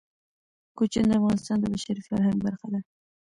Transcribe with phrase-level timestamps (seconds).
[0.77, 2.79] کوچیان د افغانستان د بشري فرهنګ برخه ده.